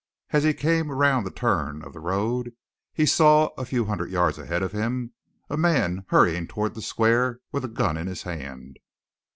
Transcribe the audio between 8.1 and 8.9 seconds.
hand.